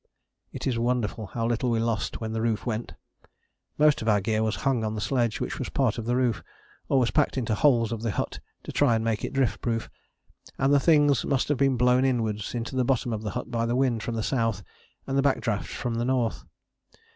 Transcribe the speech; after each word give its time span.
It 0.51 0.65
is 0.65 0.79
wonderful 0.79 1.27
how 1.27 1.45
little 1.45 1.69
we 1.69 1.79
lost 1.79 2.19
when 2.19 2.31
the 2.33 2.41
roof 2.41 2.65
went. 2.65 2.93
Most 3.77 4.01
of 4.01 4.09
our 4.09 4.19
gear 4.19 4.41
was 4.41 4.55
hung 4.65 4.83
on 4.83 4.95
the 4.95 4.99
sledge, 4.99 5.39
which 5.39 5.59
was 5.59 5.69
part 5.69 5.99
of 5.99 6.05
the 6.05 6.15
roof, 6.15 6.41
or 6.89 6.97
was 6.99 7.11
packed 7.11 7.37
into 7.37 7.53
the 7.53 7.59
holes 7.59 7.91
of 7.91 8.01
the 8.01 8.09
hut 8.09 8.39
to 8.63 8.71
try 8.71 8.95
and 8.95 9.05
make 9.05 9.23
it 9.23 9.31
drift 9.31 9.61
proof, 9.61 9.91
and 10.57 10.73
the 10.73 10.79
things 10.79 11.23
must 11.23 11.49
have 11.49 11.59
been 11.59 11.77
blown 11.77 12.03
inwards 12.03 12.55
into 12.55 12.75
the 12.75 12.83
bottom 12.83 13.13
of 13.13 13.21
the 13.21 13.29
hut 13.29 13.51
by 13.51 13.67
the 13.67 13.75
wind 13.75 14.01
from 14.01 14.15
the 14.15 14.23
south 14.23 14.63
and 15.05 15.19
the 15.19 15.21
back 15.21 15.39
draught 15.39 15.67
from 15.69 15.93
the 15.93 16.05
north. 16.05 16.45